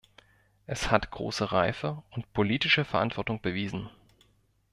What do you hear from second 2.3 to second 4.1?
politische Verantwortung bewiesen.